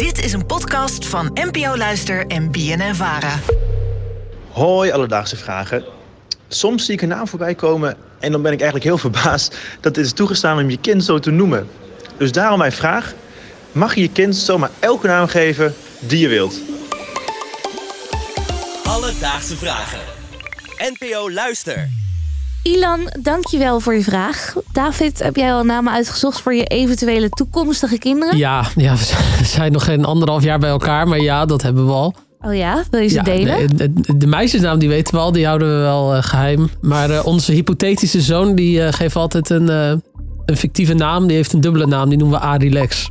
Dit 0.00 0.24
is 0.24 0.32
een 0.32 0.46
podcast 0.46 1.06
van 1.06 1.30
NPO 1.34 1.76
Luister 1.76 2.26
en 2.26 2.50
BNN 2.50 2.94
Vara. 2.94 3.38
Hoi, 4.50 4.90
alledaagse 4.90 5.36
vragen. 5.36 5.84
Soms 6.48 6.84
zie 6.84 6.94
ik 6.94 7.02
een 7.02 7.08
naam 7.08 7.28
voorbij 7.28 7.54
komen 7.54 7.96
en 8.18 8.32
dan 8.32 8.42
ben 8.42 8.52
ik 8.52 8.60
eigenlijk 8.60 8.90
heel 8.90 8.98
verbaasd 9.10 9.56
dat 9.80 9.96
het 9.96 10.04
is 10.04 10.12
toegestaan 10.12 10.58
om 10.58 10.70
je 10.70 10.78
kind 10.78 11.04
zo 11.04 11.18
te 11.18 11.30
noemen. 11.30 11.68
Dus 12.16 12.32
daarom 12.32 12.58
mijn 12.58 12.72
vraag: 12.72 13.14
mag 13.72 13.94
je 13.94 14.00
je 14.00 14.10
kind 14.10 14.36
zomaar 14.36 14.70
elke 14.78 15.06
naam 15.06 15.26
geven 15.26 15.74
die 15.98 16.18
je 16.18 16.28
wilt? 16.28 16.60
Alledaagse 18.84 19.56
vragen. 19.56 20.00
NPO 20.78 21.30
Luister. 21.30 21.88
Ilan, 22.62 23.00
dankjewel 23.22 23.80
voor 23.80 23.94
je 23.94 24.02
vraag. 24.02 24.54
David, 24.72 25.18
heb 25.22 25.36
jij 25.36 25.52
al 25.52 25.64
namen 25.64 25.92
uitgezocht 25.92 26.40
voor 26.40 26.54
je 26.54 26.64
eventuele 26.64 27.28
toekomstige 27.28 27.98
kinderen? 27.98 28.36
Ja, 28.36 28.64
ja, 28.76 28.94
we 29.38 29.44
zijn 29.44 29.72
nog 29.72 29.84
geen 29.84 30.04
anderhalf 30.04 30.42
jaar 30.42 30.58
bij 30.58 30.70
elkaar, 30.70 31.08
maar 31.08 31.20
ja, 31.20 31.44
dat 31.46 31.62
hebben 31.62 31.86
we 31.86 31.92
al. 31.92 32.14
Oh 32.40 32.54
ja, 32.54 32.82
wil 32.90 33.00
je 33.00 33.08
ze 33.08 33.14
Ja, 33.14 33.22
delen? 33.22 33.76
de, 33.76 33.92
de, 33.92 34.16
de 34.16 34.26
meisjesnaam 34.26 34.78
die 34.78 34.88
weten 34.88 35.14
we 35.14 35.20
al, 35.20 35.32
die 35.32 35.46
houden 35.46 35.68
we 35.68 35.74
wel 35.82 36.14
eh, 36.14 36.22
geheim. 36.22 36.70
Maar 36.80 37.10
eh, 37.10 37.26
onze 37.26 37.52
hypothetische 37.52 38.20
zoon 38.20 38.54
die 38.54 38.82
eh, 38.82 38.92
geeft 38.92 39.16
altijd 39.16 39.50
een, 39.50 39.68
een 40.46 40.56
fictieve 40.56 40.94
naam. 40.94 41.26
Die 41.26 41.36
heeft 41.36 41.52
een 41.52 41.60
dubbele 41.60 41.86
naam, 41.86 42.08
die 42.08 42.18
noemen 42.18 42.38
we 42.40 42.44
Arilex. 42.44 43.10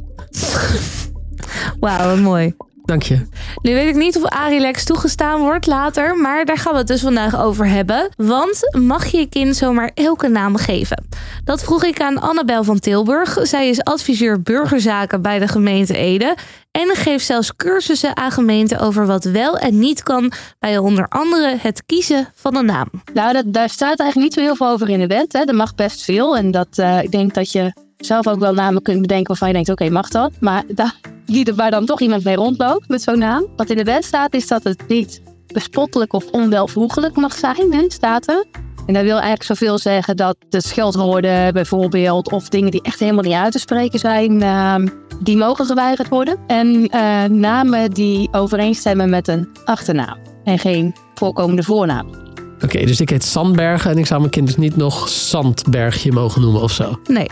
Wauw, 1.80 2.10
wat 2.10 2.20
mooi. 2.20 2.54
Dank 2.90 3.04
je. 3.04 3.28
Nu 3.62 3.74
weet 3.74 3.88
ik 3.88 3.96
niet 3.96 4.18
of 4.18 4.24
Arilex 4.24 4.84
toegestaan 4.84 5.40
wordt 5.40 5.68
later, 5.68 6.16
maar 6.18 6.46
daar 6.46 6.58
gaan 6.58 6.72
we 6.72 6.78
het 6.78 6.88
dus 6.88 7.02
vandaag 7.02 7.42
over 7.42 7.68
hebben. 7.68 8.10
Want 8.16 8.78
mag 8.78 9.06
je 9.06 9.18
je 9.18 9.30
kind 9.30 9.56
zomaar 9.56 9.92
elke 9.94 10.28
naam 10.28 10.56
geven? 10.56 11.08
Dat 11.44 11.64
vroeg 11.64 11.84
ik 11.84 12.02
aan 12.02 12.22
Annabel 12.22 12.64
van 12.64 12.80
Tilburg. 12.80 13.38
Zij 13.42 13.70
is 13.70 13.84
adviseur 13.84 14.42
burgerzaken 14.42 15.22
bij 15.22 15.40
de 15.40 15.48
gemeente 15.48 15.98
Ede. 15.98 16.36
En 16.72 16.96
geeft 16.96 17.26
zelfs 17.26 17.56
cursussen 17.56 18.18
aan 18.18 18.32
gemeenten 18.32 18.80
over 18.80 19.06
wat 19.06 19.24
wel 19.24 19.58
en 19.58 19.80
niet 19.80 20.04
kan 20.04 20.32
bij 20.60 20.78
onder 20.78 21.08
andere 21.08 21.56
het 21.60 21.84
kiezen 21.86 22.28
van 22.36 22.56
een 22.56 22.66
naam. 22.66 22.88
Nou, 23.14 23.34
dat, 23.34 23.44
daar 23.48 23.70
staat 23.70 24.00
eigenlijk 24.00 24.30
niet 24.30 24.34
zo 24.34 24.42
heel 24.42 24.56
veel 24.56 24.68
over 24.68 24.90
in 24.90 25.00
de 25.00 25.08
wet. 25.08 25.34
Hè. 25.34 25.40
Er 25.40 25.56
mag 25.56 25.76
best 25.76 26.04
veel. 26.04 26.38
En 26.38 26.52
dat, 26.52 26.68
eh, 26.76 27.04
ik 27.04 27.12
denk 27.12 27.34
dat 27.34 27.52
je 27.52 27.74
zelf 27.98 28.28
ook 28.28 28.40
wel 28.40 28.54
namen 28.54 28.82
kunt 28.82 29.02
bedenken 29.02 29.28
waarvan 29.28 29.48
je 29.48 29.54
denkt, 29.54 29.70
oké, 29.70 29.90
mag 29.90 30.10
dat? 30.10 30.32
Maar 30.40 30.64
daar, 30.68 30.96
die, 31.32 31.54
waar 31.56 31.72
dan 31.72 31.86
toch 31.86 32.02
iemand 32.02 32.24
mee 32.24 32.36
rondloopt 32.36 32.88
met 32.88 33.02
zo'n 33.02 33.20
naam. 33.20 33.46
Wat 33.56 33.70
in 33.70 33.78
de 33.78 33.84
wet 33.84 34.06
staat, 34.06 34.34
is 34.34 34.48
dat 34.48 34.64
het 34.64 34.84
niet 34.88 35.22
bespottelijk 35.54 36.14
of 36.14 36.26
onwelvoegelijk 36.32 37.16
mag 37.16 37.34
zijn, 37.34 37.86
staat 37.88 38.28
er. 38.30 38.46
En 38.86 38.96
dat 38.96 39.04
wil 39.04 39.20
eigenlijk 39.20 39.44
zoveel 39.44 39.78
zeggen 39.78 40.18
dat 40.18 40.36
de 40.50 40.62
scheldwoorden 40.62 41.54
bijvoorbeeld, 41.54 42.32
of 42.32 42.50
dingen 42.50 42.72
die 42.72 42.82
echt 42.82 43.00
helemaal 43.00 43.24
niet 43.24 43.34
uit 43.34 43.52
te 43.52 43.60
spreken 43.60 44.00
zijn, 44.00 44.42
ehm, 44.42 44.88
die 45.20 45.38
mogen 45.38 45.66
geweigerd 45.66 46.10
worden. 46.10 46.38
En 46.48 46.88
eh, 46.88 47.24
namen 47.24 47.92
die 47.92 48.30
overeenstemmen 48.32 49.10
met 49.10 49.28
een 49.28 49.50
achternaam 49.66 50.18
en 50.44 50.60
geen 50.60 50.96
voorkomende 51.14 51.64
voornaam. 51.64 52.29
Oké, 52.64 52.86
dus 52.86 53.02
ik 53.02 53.10
heet 53.10 53.24
Sandbergen 53.24 53.92
en 53.92 53.98
ik 53.98 54.06
zou 54.06 54.20
mijn 54.20 54.32
kind 54.32 54.48
dus 54.48 54.58
niet 54.58 54.76
nog 54.76 55.10
Zandbergje 55.10 56.12
mogen 56.12 56.42
noemen 56.42 56.62
of 56.62 56.72
zo. 56.72 57.00
Nee. 57.08 57.28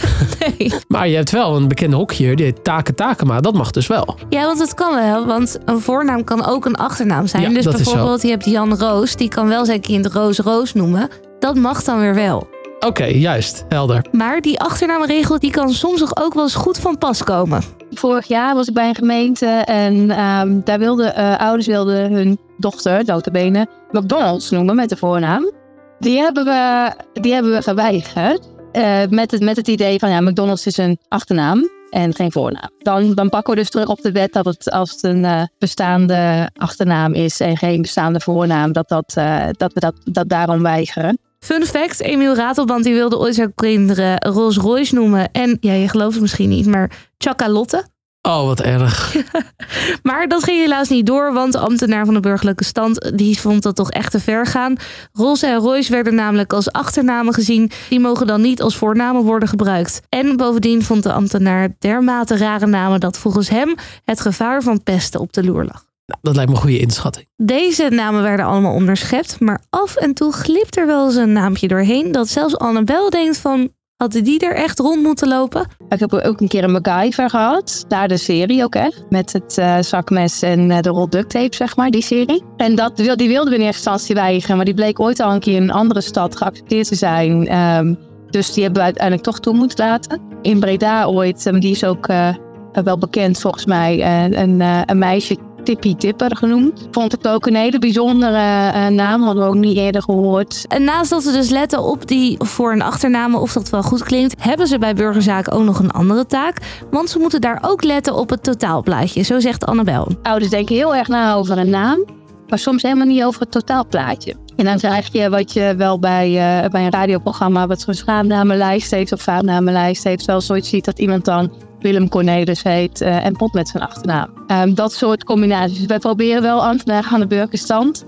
nee. 0.58 0.72
Maar 0.88 1.08
je 1.08 1.16
hebt 1.16 1.30
wel 1.30 1.56
een 1.56 1.68
bekende 1.68 1.96
hokje, 1.96 2.36
die 2.36 2.44
heet 2.44 2.64
Take 2.64 2.94
Takema. 2.94 3.40
Dat 3.40 3.54
mag 3.54 3.70
dus 3.70 3.86
wel. 3.86 4.16
Ja, 4.28 4.46
want 4.46 4.58
het 4.58 4.74
kan 4.74 4.94
wel. 4.94 5.26
Want 5.26 5.58
een 5.64 5.80
voornaam 5.80 6.24
kan 6.24 6.46
ook 6.46 6.64
een 6.64 6.76
achternaam 6.76 7.26
zijn. 7.26 7.42
Ja, 7.42 7.48
dus 7.48 7.64
dat 7.64 7.78
is 7.78 7.84
zo. 7.84 7.90
bijvoorbeeld, 7.90 8.22
je 8.22 8.28
hebt 8.28 8.44
Jan 8.44 8.76
Roos. 8.76 9.16
Die 9.16 9.28
kan 9.28 9.48
wel 9.48 9.64
zijn 9.64 9.80
kind 9.80 10.06
Roos 10.06 10.38
Roos 10.38 10.72
noemen. 10.72 11.08
Dat 11.38 11.54
mag 11.54 11.82
dan 11.82 11.98
weer 11.98 12.14
wel. 12.14 12.48
Oké, 12.86 13.04
juist. 13.04 13.64
Helder. 13.68 14.04
Maar 14.12 14.40
die 14.40 14.60
achternaamregel 14.60 15.38
die 15.38 15.50
kan 15.50 15.70
soms 15.70 15.98
toch 15.98 16.16
ook 16.16 16.34
wel 16.34 16.42
eens 16.42 16.54
goed 16.54 16.78
van 16.78 16.98
pas 16.98 17.24
komen. 17.24 17.62
Vorig 17.90 18.26
jaar 18.26 18.54
was 18.54 18.68
ik 18.68 18.74
bij 18.74 18.88
een 18.88 18.94
gemeente 18.94 19.46
en 19.46 20.10
ehm, 20.10 20.60
daar 20.64 20.78
wilden 20.78 21.14
eh, 21.14 21.38
ouders 21.38 21.66
wilden 21.66 22.12
hun 22.12 22.38
dochter, 22.56 23.04
notabene, 23.04 23.66
McDonald's 23.92 24.50
noemen 24.50 24.74
met 24.74 24.88
de 24.88 24.96
voornaam. 24.96 25.50
Die 25.98 26.18
hebben 26.18 26.44
we, 26.44 26.92
die 27.12 27.32
hebben 27.32 27.52
we 27.52 27.62
geweigerd 27.62 28.48
eh, 28.72 29.00
met, 29.10 29.30
het, 29.30 29.40
met 29.40 29.56
het 29.56 29.68
idee 29.68 29.98
van 29.98 30.10
ja, 30.10 30.20
McDonald's 30.20 30.66
is 30.66 30.76
een 30.76 30.98
achternaam 31.08 31.68
en 31.90 32.14
geen 32.14 32.32
voornaam. 32.32 32.70
Dan, 32.78 33.14
dan 33.14 33.28
pakken 33.28 33.54
we 33.54 33.60
dus 33.60 33.70
terug 33.70 33.88
op 33.88 34.00
de 34.00 34.12
wet 34.12 34.32
dat 34.32 34.44
het 34.44 34.70
als 34.70 34.90
het 34.90 35.02
een 35.02 35.24
eh, 35.24 35.42
bestaande 35.58 36.50
achternaam 36.54 37.14
is 37.14 37.40
en 37.40 37.56
geen 37.56 37.82
bestaande 37.82 38.20
voornaam, 38.20 38.72
dat, 38.72 38.88
dat, 38.88 39.12
eh, 39.14 39.46
dat 39.52 39.72
we 39.72 39.80
dat, 39.80 39.94
dat 40.04 40.28
daarom 40.28 40.62
weigeren. 40.62 41.18
Fun 41.38 41.64
fact, 41.64 42.00
Emiel 42.00 42.34
Ratelband 42.34 42.84
die 42.84 42.94
wilde 42.94 43.18
ooit 43.18 43.34
zijn 43.34 43.54
kinderen 43.54 44.18
Rolls 44.18 44.56
Royce 44.56 44.94
noemen. 44.94 45.30
En 45.32 45.56
ja, 45.60 45.72
je 45.72 45.88
gelooft 45.88 46.12
het 46.12 46.22
misschien 46.22 46.48
niet, 46.48 46.66
maar 46.66 46.90
Chakalotte. 47.18 47.84
Oh, 48.22 48.44
wat 48.44 48.60
erg. 48.60 49.16
Maar 50.02 50.28
dat 50.28 50.44
ging 50.44 50.58
helaas 50.58 50.88
niet 50.88 51.06
door, 51.06 51.32
want 51.32 51.52
de 51.52 51.58
ambtenaar 51.58 52.04
van 52.04 52.14
de 52.14 52.20
burgerlijke 52.20 52.64
stand 52.64 53.12
die 53.14 53.40
vond 53.40 53.62
dat 53.62 53.76
toch 53.76 53.90
echt 53.90 54.10
te 54.10 54.20
ver 54.20 54.46
gaan. 54.46 54.76
Rolls 55.12 55.42
en 55.42 55.56
Royce 55.56 55.92
werden 55.92 56.14
namelijk 56.14 56.52
als 56.52 56.72
achternamen 56.72 57.34
gezien. 57.34 57.70
Die 57.88 58.00
mogen 58.00 58.26
dan 58.26 58.40
niet 58.40 58.62
als 58.62 58.76
voornamen 58.76 59.22
worden 59.22 59.48
gebruikt. 59.48 60.00
En 60.08 60.36
bovendien 60.36 60.82
vond 60.82 61.02
de 61.02 61.12
ambtenaar 61.12 61.68
dermate 61.78 62.36
rare 62.36 62.66
namen 62.66 63.00
dat 63.00 63.18
volgens 63.18 63.48
hem 63.48 63.74
het 64.04 64.20
gevaar 64.20 64.62
van 64.62 64.82
pesten 64.82 65.20
op 65.20 65.32
de 65.32 65.44
loer 65.44 65.64
lag. 65.64 65.84
Dat 66.20 66.34
lijkt 66.34 66.50
me 66.50 66.56
een 66.56 66.62
goede 66.62 66.78
inschatting. 66.78 67.28
Deze 67.36 67.88
namen 67.88 68.22
werden 68.22 68.46
allemaal 68.46 68.74
onderschept, 68.74 69.40
maar 69.40 69.60
af 69.70 69.96
en 69.96 70.14
toe 70.14 70.32
glipt 70.32 70.76
er 70.76 70.86
wel 70.86 71.06
eens 71.06 71.16
een 71.16 71.32
naampje 71.32 71.68
doorheen 71.68 72.12
dat 72.12 72.28
zelfs 72.28 72.56
Annabel 72.56 73.10
denkt 73.10 73.38
van, 73.38 73.70
hadden 74.02 74.24
die 74.24 74.38
er 74.38 74.54
echt 74.54 74.78
rond 74.78 75.02
moeten 75.02 75.28
lopen? 75.28 75.66
Ik 75.88 76.00
heb 76.00 76.12
ook 76.12 76.40
een 76.40 76.48
keer 76.48 76.64
een 76.64 76.72
MacGyver 76.72 77.30
gehad. 77.30 77.84
Daar 77.88 78.08
de 78.08 78.16
serie 78.16 78.64
ook 78.64 78.74
echt. 78.74 79.04
Met 79.08 79.32
het 79.32 79.58
eh, 79.58 79.78
zakmes 79.80 80.42
en 80.42 80.70
eh, 80.70 80.80
de 80.80 80.88
rol 80.88 81.08
duct 81.08 81.30
tape, 81.30 81.56
zeg 81.56 81.76
maar, 81.76 81.90
die 81.90 82.02
serie. 82.02 82.42
En 82.56 82.74
dat, 82.74 82.96
die 82.96 83.28
wilden 83.28 83.52
we 83.52 83.58
in 83.58 83.64
eerste 83.64 83.90
instantie 83.90 84.14
weigeren. 84.14 84.56
Maar 84.56 84.64
die 84.64 84.74
bleek 84.74 85.00
ooit 85.00 85.20
al 85.20 85.32
een 85.32 85.40
keer 85.40 85.56
in 85.56 85.62
een 85.62 85.70
andere 85.70 86.00
stad 86.00 86.36
geaccepteerd 86.36 86.88
te 86.88 86.94
zijn. 86.94 87.48
Ehm, 87.48 87.94
dus 88.30 88.52
die 88.52 88.62
hebben 88.62 88.80
we 88.80 88.86
uiteindelijk 88.86 89.24
toch 89.24 89.40
toe 89.40 89.54
moeten 89.54 89.86
laten. 89.86 90.20
In 90.42 90.60
Breda 90.60 91.06
ooit, 91.06 91.46
um, 91.46 91.60
die 91.60 91.70
is 91.70 91.84
ook 91.84 92.08
eh, 92.08 92.28
wel 92.72 92.98
bekend 92.98 93.40
volgens 93.40 93.66
mij. 93.66 94.04
een, 94.32 94.60
een 94.60 94.98
meisje, 94.98 95.36
Tippy 95.64 95.94
Tipper 95.96 96.36
genoemd. 96.36 96.88
Vond 96.90 97.12
ik 97.12 97.26
ook 97.26 97.46
een 97.46 97.54
hele 97.54 97.78
bijzondere 97.78 98.70
eh, 98.72 98.86
naam. 98.86 99.22
Hadden 99.22 99.42
we 99.42 99.48
ook 99.48 99.54
niet 99.54 99.76
eerder 99.76 100.02
gehoord. 100.02 100.64
En 100.68 100.84
naast 100.84 101.10
dat 101.10 101.22
ze 101.22 101.32
dus 101.32 101.48
letten 101.48 101.82
op 101.82 102.08
die 102.08 102.36
voor- 102.38 102.72
en 102.72 102.82
achternamen 102.82 103.40
of 103.40 103.52
dat 103.52 103.70
wel 103.70 103.82
goed 103.82 104.02
klinkt, 104.02 104.34
hebben 104.38 104.66
ze 104.66 104.78
bij 104.78 104.94
burgerzaken 104.94 105.52
ook 105.52 105.64
nog 105.64 105.78
een 105.78 105.90
andere 105.90 106.26
taak. 106.26 106.82
Want 106.90 107.10
ze 107.10 107.18
moeten 107.18 107.40
daar 107.40 107.58
ook 107.66 107.82
letten 107.82 108.14
op 108.14 108.30
het 108.30 108.42
totaalplaatje, 108.42 109.22
zo 109.22 109.40
zegt 109.40 109.66
Annabel. 109.66 110.08
Ouders 110.22 110.50
denken 110.50 110.74
heel 110.74 110.94
erg 110.94 111.08
na 111.08 111.34
over 111.34 111.58
een 111.58 111.70
naam, 111.70 112.04
maar 112.48 112.58
soms 112.58 112.82
helemaal 112.82 113.06
niet 113.06 113.24
over 113.24 113.40
het 113.40 113.50
totaalplaatje. 113.50 114.34
En 114.56 114.64
dan 114.64 114.78
krijg 114.78 115.12
je 115.12 115.30
wat 115.30 115.52
je 115.52 115.74
wel 115.76 115.98
bij, 115.98 116.26
eh, 116.26 116.70
bij 116.70 116.84
een 116.84 116.90
radioprogramma, 116.90 117.66
wat 117.66 117.80
zo'n 117.80 117.94
schaamnamenlijst 117.94 118.90
heeft 118.90 119.12
of 119.12 119.22
vaarnamenlijst 119.22 120.04
heeft, 120.04 120.24
zoals 120.24 120.46
zoiets 120.46 120.68
ziet 120.68 120.84
dat 120.84 120.98
iemand 120.98 121.24
dan 121.24 121.52
Willem 121.82 122.08
Cornelis 122.08 122.62
heet 122.62 123.00
eh, 123.00 123.24
en 123.24 123.36
Pot 123.36 123.52
met 123.52 123.68
zijn 123.68 123.82
achternaam. 123.82 124.28
Ehm, 124.46 124.74
dat 124.74 124.92
soort 124.92 125.24
combinaties. 125.24 125.86
Wij 125.86 125.98
proberen 125.98 126.42
wel 126.42 126.64
ambtenaren 126.64 127.10
aan 127.10 127.20
de 127.20 127.26
burgerstand, 127.26 128.04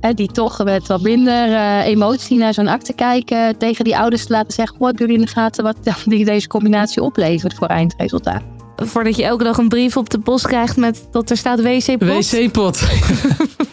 hè, 0.00 0.14
die 0.14 0.32
toch 0.32 0.64
met 0.64 0.86
wat 0.86 1.02
minder 1.02 1.52
eh, 1.54 1.86
emotie 1.86 2.38
naar 2.38 2.54
zo'n 2.54 2.68
akte 2.68 2.92
kijken, 2.92 3.58
tegen 3.58 3.84
die 3.84 3.96
ouders 3.96 4.26
te 4.26 4.32
laten 4.32 4.52
zeggen, 4.52 4.78
wat 4.78 4.98
jullie 4.98 5.14
in 5.14 5.20
de 5.20 5.26
gaten 5.26 5.64
wat 5.64 5.76
die 6.04 6.24
deze 6.24 6.48
combinatie 6.48 7.02
oplevert 7.02 7.54
voor 7.54 7.66
eindresultaat. 7.66 8.42
Voordat 8.76 9.16
je 9.16 9.24
elke 9.24 9.44
dag 9.44 9.58
een 9.58 9.68
brief 9.68 9.96
op 9.96 10.10
de 10.10 10.18
post 10.18 10.46
krijgt 10.46 10.76
met 10.76 11.08
dat 11.10 11.30
er 11.30 11.36
staat 11.36 11.62
wc-pot. 11.62 12.30
WC-pot. 12.30 12.80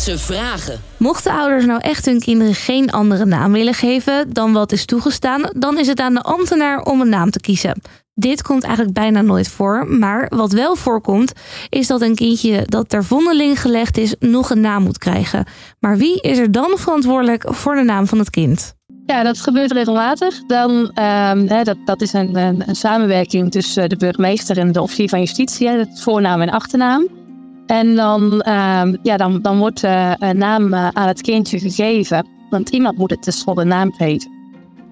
Alledaagse 0.00 0.32
vragen. 0.34 0.80
Mochten 0.96 1.32
ouders 1.32 1.64
nou 1.64 1.80
echt 1.80 2.04
hun 2.04 2.20
kinderen 2.20 2.54
geen 2.54 2.90
andere 2.90 3.24
naam 3.24 3.52
willen 3.52 3.74
geven 3.74 4.32
dan 4.32 4.52
wat 4.52 4.72
is 4.72 4.84
toegestaan, 4.84 5.42
dan 5.56 5.78
is 5.78 5.86
het 5.86 6.00
aan 6.00 6.14
de 6.14 6.22
ambtenaar 6.22 6.82
om 6.82 7.00
een 7.00 7.08
naam 7.08 7.30
te 7.30 7.40
kiezen. 7.40 7.80
Dit 8.14 8.42
komt 8.42 8.62
eigenlijk 8.62 8.94
bijna 8.94 9.20
nooit 9.20 9.48
voor, 9.48 9.86
maar 9.86 10.26
wat 10.28 10.52
wel 10.52 10.76
voorkomt, 10.76 11.32
is 11.68 11.86
dat 11.86 12.00
een 12.00 12.14
kindje 12.14 12.62
dat 12.66 12.88
ter 12.88 13.04
vondeling 13.04 13.60
gelegd 13.60 13.96
is 13.96 14.14
nog 14.18 14.50
een 14.50 14.60
naam 14.60 14.82
moet 14.82 14.98
krijgen. 14.98 15.44
Maar 15.80 15.96
wie 15.96 16.20
is 16.20 16.38
er 16.38 16.52
dan 16.52 16.72
verantwoordelijk 16.76 17.44
voor 17.46 17.74
de 17.74 17.82
naam 17.82 18.06
van 18.06 18.18
het 18.18 18.30
kind? 18.30 18.74
Ja, 19.06 19.22
dat 19.22 19.40
gebeurt 19.40 19.72
regelmatig. 19.72 20.46
Dan, 20.46 20.90
ehm, 20.94 21.46
hè, 21.46 21.62
dat, 21.62 21.76
dat 21.84 22.00
is 22.00 22.12
een, 22.12 22.36
een, 22.36 22.62
een 22.66 22.76
samenwerking 22.76 23.50
tussen 23.50 23.88
de 23.88 23.96
burgemeester 23.96 24.58
en 24.58 24.72
de 24.72 24.82
officier 24.82 25.08
van 25.08 25.18
justitie. 25.18 25.68
Hè, 25.68 25.78
het 25.78 26.00
voornaam 26.00 26.40
en 26.40 26.50
achternaam. 26.50 27.19
En 27.70 27.94
dan, 27.94 28.40
ehm, 28.40 28.96
ja, 29.02 29.16
dan, 29.16 29.42
dan 29.42 29.58
wordt 29.58 29.84
eh, 29.84 30.12
een 30.18 30.36
naam 30.36 30.72
eh, 30.72 30.88
aan 30.92 31.08
het 31.08 31.20
kindje 31.20 31.58
gegeven. 31.58 32.26
Want 32.50 32.68
iemand 32.68 32.98
moet 32.98 33.10
het 33.10 33.22
tenslotte 33.22 33.62
een 33.62 33.68
naam 33.68 33.92
geven. 33.92 34.30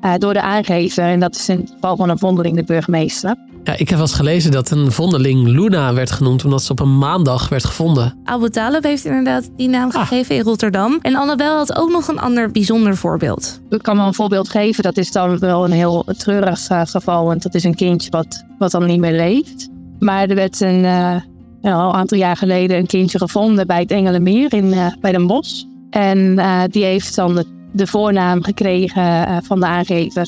Eh, 0.00 0.14
door 0.18 0.32
de 0.32 0.40
aangever. 0.40 1.04
En 1.04 1.20
dat 1.20 1.36
is 1.36 1.48
in 1.48 1.56
het 1.56 1.70
geval 1.70 1.96
van 1.96 2.08
een 2.08 2.18
vondeling 2.18 2.56
de 2.56 2.64
burgemeester. 2.64 3.36
Ja, 3.64 3.72
ik 3.72 3.78
heb 3.78 3.88
wel 3.88 4.00
eens 4.00 4.12
gelezen 4.14 4.50
dat 4.50 4.70
een 4.70 4.92
vondeling 4.92 5.46
Luna 5.46 5.94
werd 5.94 6.10
genoemd 6.10 6.44
omdat 6.44 6.62
ze 6.62 6.72
op 6.72 6.80
een 6.80 6.98
maandag 6.98 7.48
werd 7.48 7.64
gevonden. 7.64 8.18
Abu 8.24 8.50
Talib 8.50 8.82
heeft 8.82 9.04
inderdaad 9.04 9.50
die 9.56 9.68
naam 9.68 9.90
Ah. 9.90 10.00
gegeven 10.00 10.36
in 10.36 10.42
Rotterdam. 10.42 10.98
En 11.02 11.14
Annabel 11.14 11.56
had 11.56 11.76
ook 11.76 11.90
nog 11.90 12.08
een 12.08 12.18
ander 12.18 12.50
bijzonder 12.50 12.96
voorbeeld. 12.96 13.60
Ik 13.68 13.82
kan 13.82 13.96
wel 13.96 14.06
een 14.06 14.14
voorbeeld 14.14 14.48
geven. 14.48 14.82
Dat 14.82 14.96
is 14.96 15.12
dan 15.12 15.38
wel 15.38 15.64
een 15.64 15.72
heel 15.72 16.04
treurig 16.16 16.66
geval. 16.68 17.24
Want 17.24 17.42
dat 17.42 17.54
is 17.54 17.64
een 17.64 17.74
kindje 17.74 18.10
wat, 18.10 18.44
wat 18.58 18.70
dan 18.70 18.86
niet 18.86 19.00
meer 19.00 19.16
leeft. 19.16 19.68
Maar 19.98 20.28
er 20.28 20.34
werd 20.34 20.60
een, 20.60 20.84
uh, 20.84 21.16
al 21.62 21.88
een 21.88 21.94
aantal 21.94 22.18
jaar 22.18 22.36
geleden 22.36 22.76
een 22.76 22.86
kindje 22.86 23.18
gevonden 23.18 23.66
bij 23.66 23.80
het 23.80 23.90
Engelenmeer 23.90 24.52
in, 24.52 24.64
uh, 24.64 24.86
bij 25.00 25.12
Den 25.12 25.26
Bosch. 25.26 25.64
En 25.90 26.18
uh, 26.18 26.62
die 26.70 26.84
heeft 26.84 27.14
dan 27.14 27.44
de, 27.72 27.86
voornaam 27.86 28.42
gekregen 28.42 29.42
van 29.44 29.60
de 29.60 29.66
aangever 29.66 30.26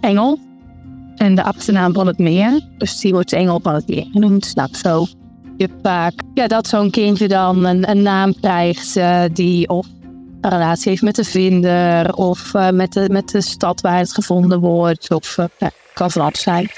Engel. 0.00 0.38
En 1.16 1.34
de 1.34 1.42
achternaam 1.42 1.92
van 1.92 2.06
het 2.06 2.18
meer. 2.18 2.60
Dus 2.78 3.00
die 3.00 3.12
wordt 3.12 3.32
Engel 3.32 3.60
van 3.62 3.74
het 3.74 3.88
meer 3.88 4.06
genoemd. 4.12 4.54
Nou, 4.54 4.68
zo 4.72 5.06
je 5.56 5.68
vaak 5.82 6.12
ja, 6.34 6.46
dat 6.46 6.66
zo'n 6.66 6.90
kindje 6.90 7.28
dan 7.28 7.64
een, 7.64 7.90
een 7.90 8.02
naam 8.02 8.34
krijgt 8.40 9.00
die 9.32 9.68
of 9.68 9.86
een 10.40 10.50
relatie 10.50 10.90
heeft 10.90 11.02
met 11.02 11.14
de 11.14 11.24
vinder 11.24 12.14
of 12.14 12.52
met, 12.72 12.92
de, 12.92 13.08
met 13.10 13.28
de 13.28 13.40
stad 13.40 13.80
waar 13.80 13.98
het 13.98 14.14
gevonden 14.14 14.60
wordt. 14.60 15.10
Of 15.10 15.38
kan 15.94 16.10
van 16.10 16.30
zijn. 16.32 16.70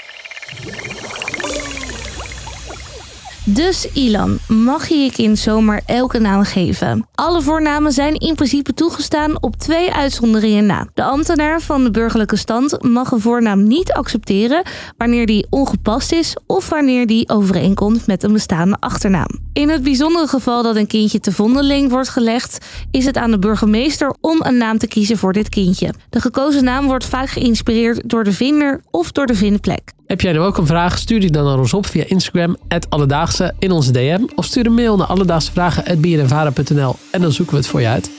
Dus 3.47 3.91
Ilan, 3.91 4.37
mag 4.47 4.87
je 4.87 4.95
je 4.95 5.11
kind 5.11 5.39
zomaar 5.39 5.81
elke 5.85 6.19
naam 6.19 6.43
geven? 6.43 7.07
Alle 7.15 7.41
voornamen 7.41 7.91
zijn 7.91 8.13
in 8.13 8.35
principe 8.35 8.73
toegestaan 8.73 9.41
op 9.41 9.55
twee 9.55 9.93
uitzonderingen 9.93 10.65
na. 10.65 10.87
De 10.93 11.03
ambtenaar 11.03 11.61
van 11.61 11.83
de 11.83 11.91
burgerlijke 11.91 12.35
stand 12.35 12.83
mag 12.83 13.11
een 13.11 13.19
voornaam 13.19 13.67
niet 13.67 13.91
accepteren 13.91 14.63
wanneer 14.97 15.25
die 15.25 15.47
ongepast 15.49 16.11
is 16.11 16.37
of 16.45 16.69
wanneer 16.69 17.07
die 17.07 17.29
overeenkomt 17.29 18.07
met 18.07 18.23
een 18.23 18.33
bestaande 18.33 18.77
achternaam. 18.79 19.29
In 19.53 19.69
het 19.69 19.83
bijzondere 19.83 20.27
geval 20.27 20.63
dat 20.63 20.75
een 20.75 20.87
kindje 20.87 21.19
te 21.19 21.31
vondeling 21.31 21.89
wordt 21.89 22.09
gelegd, 22.09 22.65
is 22.91 23.05
het 23.05 23.17
aan 23.17 23.31
de 23.31 23.39
burgemeester 23.39 24.15
om 24.21 24.41
een 24.41 24.57
naam 24.57 24.77
te 24.77 24.87
kiezen 24.87 25.17
voor 25.17 25.33
dit 25.33 25.49
kindje. 25.49 25.93
De 26.09 26.21
gekozen 26.21 26.63
naam 26.63 26.85
wordt 26.85 27.05
vaak 27.05 27.29
geïnspireerd 27.29 28.09
door 28.09 28.23
de 28.23 28.33
vinder 28.33 28.81
of 28.91 29.11
door 29.11 29.25
de 29.25 29.35
vindplek. 29.35 29.94
Heb 30.07 30.21
jij 30.21 30.31
nu 30.31 30.39
ook 30.39 30.57
een 30.57 30.65
vraag? 30.65 30.97
Stuur 30.97 31.19
die 31.19 31.31
dan 31.31 31.45
naar 31.45 31.59
ons 31.59 31.73
op 31.73 31.85
via 31.85 32.03
Instagram, 32.07 32.57
Alledaagse, 32.89 33.53
in 33.59 33.71
onze 33.71 33.91
DM. 33.91 34.25
Of 34.35 34.45
stuur 34.45 34.65
een 34.65 34.73
mail 34.73 34.97
naar 34.97 35.07
alledaagsevragen.bnnvara.nl 35.07 36.95
en 37.11 37.21
dan 37.21 37.31
zoeken 37.31 37.53
we 37.53 37.59
het 37.59 37.69
voor 37.69 37.81
je 37.81 37.87
uit. 37.87 38.09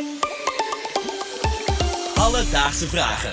Alledaagse 2.14 2.86
Vragen. 2.86 3.32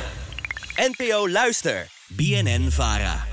NPO 0.76 1.30
Luister. 1.30 1.88
BNN 2.08 2.68
Vara. 2.70 3.33